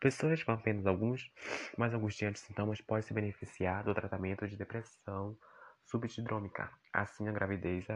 Pessoas 0.00 0.42
com 0.42 0.50
apenas 0.50 0.84
alguns, 0.84 1.30
mais 1.78 1.94
angustiantes 1.94 2.42
sintomas 2.42 2.80
podem 2.80 3.02
se 3.02 3.14
beneficiar 3.14 3.84
do 3.84 3.94
tratamento 3.94 4.48
de 4.48 4.56
depressão 4.56 5.38
subtidrômica. 5.84 6.72
Assim 6.92 7.28
a 7.28 7.32
gravidez, 7.32 7.86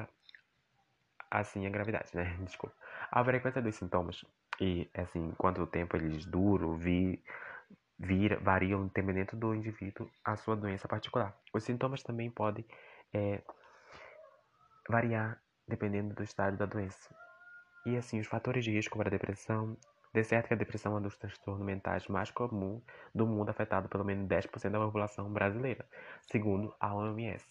assim 1.41 1.67
a 1.67 1.71
gravidade, 1.71 2.11
né? 2.15 2.37
Desculpa. 2.45 2.75
A 3.11 3.25
frequência 3.25 3.61
dos 3.61 3.75
sintomas 3.75 4.25
e 4.61 4.89
assim 4.95 5.33
quanto 5.37 5.67
tempo 5.67 5.97
eles 5.97 6.25
duram, 6.25 6.77
vi, 6.77 7.23
vira, 7.99 8.39
variam 8.41 8.87
dependendo 8.95 9.37
do 9.37 9.55
indivíduo 9.55 10.09
a 10.25 10.37
sua 10.37 10.57
doença 10.57 10.87
particular. 10.87 11.37
Os 11.53 11.65
sintomas 11.65 12.03
também 12.03 12.31
podem 12.31 12.65
é, 13.13 13.43
variar 14.89 15.41
dependendo 15.67 16.15
do 16.15 16.23
estado 16.23 16.57
da 16.57 16.67
doença. 16.67 17.15
E 17.87 17.97
assim, 17.97 18.21
os 18.21 18.27
fatores 18.27 18.65
de 18.65 18.71
risco 18.71 18.97
para 18.97 19.09
a 19.09 19.11
depressão. 19.11 19.77
De 20.13 20.23
certo 20.23 20.47
que 20.47 20.55
a 20.55 20.57
depressão 20.57 20.95
é 20.95 20.99
um 20.99 21.03
dos 21.03 21.17
transtornos 21.17 21.67
mentais 21.67 22.07
mais 22.07 22.31
comuns 22.31 22.83
do 23.13 23.27
mundo, 23.27 23.51
afetado 23.51 23.89
pelo 23.89 24.05
menos 24.05 24.29
10% 24.29 24.71
da 24.71 24.79
população 24.79 25.29
brasileira, 25.33 25.85
segundo 26.31 26.73
a 26.79 26.95
OMS. 26.95 27.45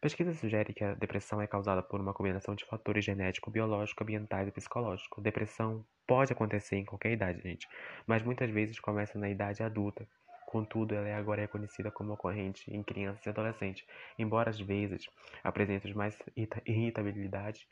Pesquisa 0.00 0.32
sugere 0.32 0.72
que 0.72 0.84
a 0.84 0.94
depressão 0.94 1.42
é 1.42 1.46
causada 1.48 1.82
por 1.82 2.00
uma 2.00 2.14
combinação 2.14 2.54
de 2.54 2.64
fatores 2.64 3.04
genéticos, 3.04 3.52
biológicos, 3.52 4.00
ambientais 4.00 4.46
e 4.46 4.52
psicológicos. 4.52 5.20
Depressão 5.22 5.84
pode 6.06 6.32
acontecer 6.32 6.76
em 6.76 6.84
qualquer 6.84 7.12
idade, 7.12 7.42
gente, 7.42 7.68
mas 8.06 8.22
muitas 8.22 8.48
vezes 8.48 8.78
começa 8.78 9.18
na 9.18 9.28
idade 9.28 9.60
adulta. 9.60 10.06
Contudo, 10.46 10.94
ela 10.94 11.08
é 11.08 11.14
agora 11.14 11.40
reconhecida 11.40 11.90
como 11.90 12.12
ocorrente 12.12 12.72
em 12.72 12.82
crianças 12.82 13.26
e 13.26 13.28
adolescentes, 13.28 13.84
embora 14.16 14.50
às 14.50 14.60
vezes 14.60 15.04
apresente 15.42 15.92
mais 15.94 16.16
irritabilidade 16.64 17.66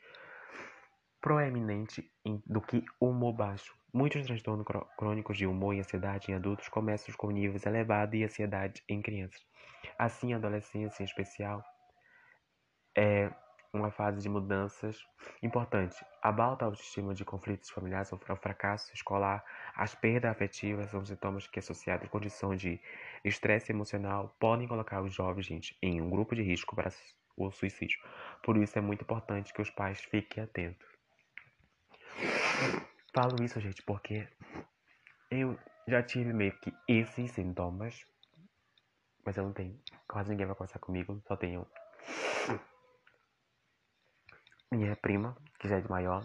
proeminente 1.21 2.11
do 2.45 2.61
que 2.61 2.83
humor 2.99 3.33
baixo. 3.33 3.73
Muitos 3.93 4.25
transtornos 4.25 4.67
crônicos 4.97 5.37
de 5.37 5.47
humor 5.47 5.73
e 5.73 5.79
ansiedade 5.79 6.29
em 6.29 6.35
adultos 6.35 6.67
começam 6.67 7.15
com 7.15 7.31
níveis 7.31 7.65
elevados 7.65 8.11
de 8.11 8.25
ansiedade 8.25 8.83
em 8.87 9.01
crianças. 9.01 9.41
Assim, 9.97 10.33
a 10.33 10.37
adolescência, 10.37 11.01
em 11.01 11.05
especial, 11.05 11.63
é 12.97 13.31
uma 13.71 13.91
fase 13.91 14.19
de 14.19 14.27
mudanças 14.27 15.05
importante. 15.43 16.03
A 16.19 16.31
baixa 16.31 16.65
autoestima 16.65 17.13
de 17.13 17.23
conflitos 17.23 17.69
familiares, 17.69 18.11
o 18.11 18.17
fracasso 18.17 18.91
escolar, 18.91 19.45
as 19.75 19.93
perdas 19.93 20.31
afetivas 20.31 20.89
são 20.89 21.05
sintomas 21.05 21.45
que, 21.45 21.59
associados 21.59 22.07
à 22.07 22.09
condição 22.09 22.55
de 22.55 22.81
estresse 23.23 23.71
emocional, 23.71 24.35
podem 24.39 24.67
colocar 24.67 25.01
os 25.03 25.13
jovens 25.13 25.45
gente, 25.45 25.77
em 25.81 26.01
um 26.01 26.09
grupo 26.09 26.33
de 26.35 26.41
risco 26.41 26.75
para 26.75 26.89
o 27.37 27.51
suicídio. 27.51 27.99
Por 28.41 28.57
isso 28.57 28.77
é 28.79 28.81
muito 28.81 29.03
importante 29.03 29.53
que 29.53 29.61
os 29.61 29.69
pais 29.69 30.01
fiquem 30.01 30.43
atentos. 30.43 30.87
Falo 33.13 33.43
isso, 33.43 33.59
gente, 33.59 33.83
porque 33.83 34.27
eu 35.29 35.57
já 35.87 36.01
tive 36.01 36.33
meio 36.33 36.57
que 36.59 36.73
esses 36.87 37.31
sintomas, 37.31 38.05
mas 39.23 39.37
eu 39.37 39.43
não 39.43 39.53
tenho. 39.53 39.79
Quase 40.07 40.31
ninguém 40.31 40.47
vai 40.47 40.55
conversar 40.55 40.79
comigo, 40.79 41.21
só 41.27 41.35
tenho 41.35 41.67
minha 44.71 44.95
prima, 44.95 45.35
que 45.59 45.67
já 45.67 45.77
é 45.77 45.81
de 45.81 45.89
maior, 45.89 46.23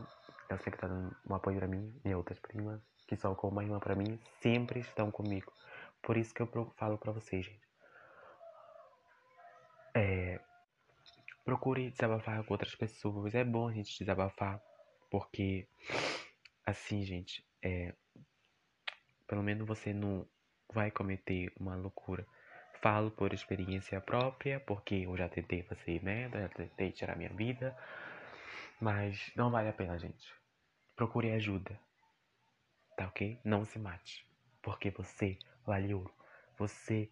ela 0.48 0.58
sempre 0.58 0.80
tá 0.80 0.88
dando 0.88 1.14
um 1.28 1.34
apoio 1.34 1.58
pra 1.58 1.68
mim, 1.68 1.94
e 2.04 2.14
outras 2.14 2.38
primas, 2.38 2.80
que 3.06 3.16
são 3.16 3.34
como 3.34 3.52
uma 3.52 3.62
irmã 3.62 3.78
pra 3.78 3.94
mim, 3.94 4.18
sempre 4.40 4.80
estão 4.80 5.10
comigo. 5.10 5.52
Por 6.02 6.16
isso 6.16 6.34
que 6.34 6.40
eu 6.40 6.72
falo 6.76 6.98
pra 6.98 7.12
vocês, 7.12 7.44
gente. 7.44 7.62
É, 9.94 10.40
procure 11.44 11.90
desabafar 11.90 12.42
com 12.44 12.54
outras 12.54 12.74
pessoas. 12.74 13.34
É 13.34 13.44
bom 13.44 13.68
a 13.68 13.72
gente 13.72 13.98
desabafar, 13.98 14.60
porque 15.10 15.66
assim, 16.66 17.04
gente, 17.04 17.44
é, 17.62 17.94
pelo 19.26 19.42
menos 19.42 19.66
você 19.66 19.92
não 19.92 20.26
vai 20.72 20.90
cometer 20.90 21.52
uma 21.58 21.76
loucura. 21.76 22.26
Falo 22.80 23.10
por 23.10 23.32
experiência 23.32 24.00
própria, 24.00 24.58
porque 24.60 25.04
eu 25.06 25.16
já 25.16 25.28
tentei 25.28 25.62
fazer 25.62 26.02
merda, 26.02 26.40
já 26.40 26.48
tentei 26.48 26.90
tirar 26.90 27.16
minha 27.16 27.30
vida, 27.30 27.76
mas 28.82 29.30
não 29.36 29.48
vale 29.48 29.68
a 29.68 29.72
pena, 29.72 29.96
gente. 29.96 30.34
Procure 30.96 31.30
ajuda. 31.30 31.78
Tá 32.96 33.06
ok? 33.06 33.40
Não 33.44 33.64
se 33.64 33.78
mate. 33.78 34.26
Porque 34.60 34.90
você 34.90 35.38
vale 35.64 35.94
ouro. 35.94 36.12
Você 36.58 37.08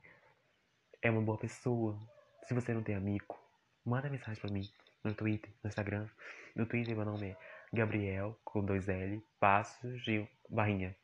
é 1.00 1.08
uma 1.08 1.22
boa 1.22 1.38
pessoa. 1.38 1.96
Se 2.42 2.54
você 2.54 2.74
não 2.74 2.82
tem 2.82 2.96
amigo, 2.96 3.38
manda 3.84 4.10
mensagem 4.10 4.40
pra 4.40 4.50
mim 4.50 4.68
no 5.04 5.14
Twitter, 5.14 5.48
no 5.62 5.68
Instagram. 5.68 6.08
No 6.56 6.66
Twitter 6.66 6.96
meu 6.96 7.04
nome 7.04 7.30
é 7.30 7.36
Gabriel 7.72 8.36
com 8.44 8.64
dois 8.64 8.88
L, 8.88 9.24
Passos 9.38 10.02
de 10.02 10.28
Barrinha. 10.48 10.96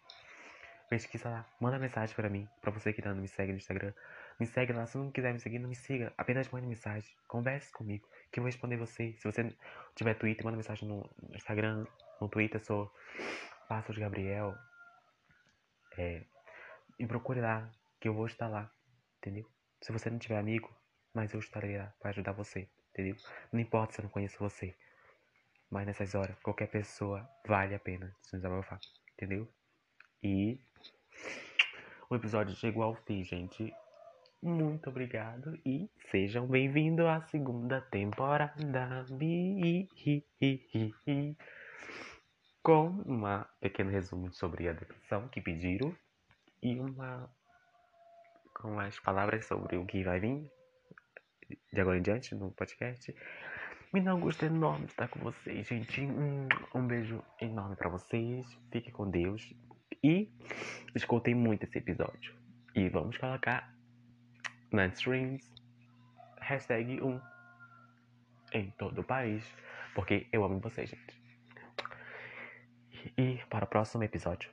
Pesquisa 0.90 1.30
lá, 1.30 1.46
manda 1.60 1.78
mensagem 1.78 2.14
pra 2.16 2.28
mim, 2.28 2.48
pra 2.60 2.72
você 2.72 2.92
que 2.92 3.02
não 3.02 3.14
me 3.14 3.28
segue 3.28 3.52
no 3.52 3.58
Instagram. 3.58 3.92
Me 4.38 4.46
segue 4.46 4.72
lá, 4.72 4.86
se 4.86 4.98
não 4.98 5.10
quiser 5.10 5.32
me 5.32 5.40
seguir, 5.40 5.58
não 5.58 5.68
me 5.68 5.74
siga. 5.74 6.12
Apenas 6.18 6.48
mande 6.50 6.66
mensagem, 6.66 7.10
converse 7.26 7.72
comigo 7.72 8.06
que 8.30 8.40
eu 8.40 8.42
vou 8.42 8.48
responder 8.48 8.76
você. 8.76 9.14
Se 9.18 9.24
você 9.24 9.50
tiver 9.94 10.14
Twitter, 10.14 10.44
manda 10.44 10.56
mensagem 10.56 10.86
no 10.86 11.08
Instagram, 11.34 11.86
no 12.20 12.28
Twitter, 12.28 12.62
sou 12.62 12.92
Passos 13.68 13.96
Gabriel. 13.96 14.54
É, 15.96 16.22
e 16.98 17.06
procure 17.06 17.40
lá, 17.40 17.70
que 17.98 18.08
eu 18.08 18.14
vou 18.14 18.26
estar 18.26 18.48
lá, 18.48 18.70
entendeu? 19.18 19.48
Se 19.80 19.92
você 19.92 20.10
não 20.10 20.18
tiver 20.18 20.36
amigo, 20.36 20.70
mas 21.14 21.32
eu 21.32 21.40
estarei 21.40 21.78
lá 21.78 21.92
para 21.98 22.10
ajudar 22.10 22.32
você, 22.32 22.68
entendeu? 22.90 23.16
Não 23.50 23.58
importa 23.58 23.94
se 23.94 24.00
eu 24.00 24.04
não 24.04 24.10
conheço 24.10 24.38
você, 24.38 24.74
mas 25.70 25.86
nessas 25.86 26.14
horas, 26.14 26.38
qualquer 26.40 26.68
pessoa 26.68 27.26
vale 27.46 27.74
a 27.74 27.78
pena 27.78 28.14
se 28.22 28.36
desabafar, 28.36 28.78
entendeu? 29.14 29.48
E 30.22 30.60
o 32.10 32.14
episódio 32.14 32.54
chegou 32.54 32.82
ao 32.82 32.94
fim, 32.94 33.24
gente. 33.24 33.74
Muito 34.46 34.90
obrigado 34.90 35.58
e 35.66 35.90
sejam 36.08 36.46
bem-vindos 36.46 37.04
à 37.04 37.20
segunda 37.22 37.80
temporada 37.80 38.54
com 42.62 42.90
um 43.04 43.44
pequeno 43.60 43.90
resumo 43.90 44.32
sobre 44.32 44.68
a 44.68 44.72
depressão 44.72 45.26
que 45.26 45.40
pediram 45.40 45.92
e 46.62 46.78
uma 46.78 47.28
com 48.54 48.78
as 48.78 49.00
palavras 49.00 49.44
sobre 49.46 49.78
o 49.78 49.84
que 49.84 50.04
vai 50.04 50.20
vir 50.20 50.48
de 51.72 51.80
agora 51.80 51.98
em 51.98 52.02
diante 52.02 52.32
no 52.36 52.52
podcast. 52.52 53.12
Me 53.92 54.00
dá 54.00 54.14
um 54.14 54.20
gosto 54.20 54.44
enorme 54.44 54.86
de 54.86 54.92
estar 54.92 55.08
com 55.08 55.18
vocês, 55.18 55.66
gente. 55.66 56.02
Um, 56.02 56.46
um 56.72 56.86
beijo 56.86 57.20
enorme 57.40 57.74
para 57.74 57.88
vocês. 57.88 58.46
Fiquem 58.70 58.92
com 58.92 59.10
Deus 59.10 59.52
e 60.04 60.30
escutem 60.94 61.34
muito 61.34 61.64
esse 61.64 61.78
episódio. 61.78 62.32
E 62.76 62.88
vamos 62.88 63.18
colocar 63.18 63.75
streams, 64.72 65.52
hashtag 66.40 67.00
1 67.00 67.20
em 68.52 68.70
todo 68.72 69.00
o 69.00 69.04
país, 69.04 69.44
porque 69.94 70.26
eu 70.32 70.44
amo 70.44 70.60
vocês, 70.60 70.90
gente. 70.90 71.26
E 73.16 73.38
para 73.48 73.64
o 73.64 73.68
próximo 73.68 74.02
episódio, 74.02 74.50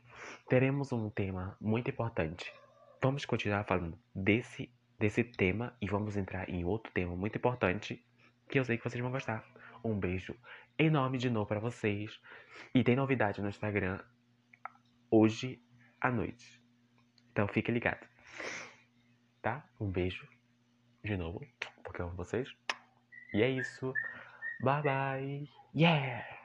teremos 0.47 0.91
um 0.91 1.10
tema 1.10 1.58
muito 1.60 1.89
importante. 1.89 2.54
Vamos 3.02 3.26
continuar 3.26 3.63
falando 3.65 3.97
desse, 4.13 4.71
desse 4.99 5.23
tema 5.23 5.76
e 5.82 5.88
vamos 5.88 6.15
entrar 6.15 6.49
em 6.49 6.63
outro 6.63 6.91
tema 6.93 7.15
muito 7.15 7.38
importante 7.38 8.06
que 8.49 8.60
eu 8.60 8.65
sei 8.65 8.78
que 8.78 8.84
vocês 8.84 9.02
vão 9.02 9.12
gostar. 9.12 9.43
Um 9.84 9.99
beijo 9.99 10.36
enorme 10.78 11.17
de 11.17 11.30
novo 11.30 11.47
para 11.47 11.60
vocês. 11.60 12.19
E 12.73 12.84
tem 12.84 12.95
novidade 12.95 13.41
no 13.41 13.49
Instagram 13.49 13.99
hoje 15.10 15.62
à 15.99 16.12
noite. 16.12 16.62
Então 17.32 17.47
fique 17.47 17.71
ligado 17.71 18.13
tá? 19.43 19.69
Um 19.79 19.91
beijo 19.91 20.27
de 21.03 21.15
novo, 21.17 21.45
porque 21.84 22.01
eu 22.01 22.08
amo 22.08 22.15
vocês. 22.15 22.49
E 23.34 23.43
é 23.43 23.49
isso. 23.49 23.93
Bye 24.60 24.82
bye. 24.82 25.49
Yeah! 25.75 26.42